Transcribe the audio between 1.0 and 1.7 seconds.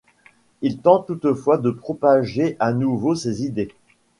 toutefois de